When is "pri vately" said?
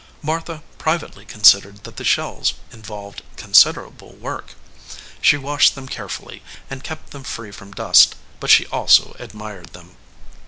0.79-1.27